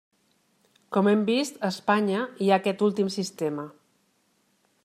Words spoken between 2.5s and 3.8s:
ha aquest últim sistema.